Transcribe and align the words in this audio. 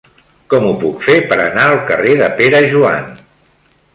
Com 0.53 0.63
ho 0.69 0.71
puc 0.83 1.03
fer 1.07 1.17
per 1.33 1.37
anar 1.43 1.67
al 1.73 1.77
carrer 1.91 2.15
de 2.23 2.31
Pere 2.41 2.65
Joan? 2.75 3.09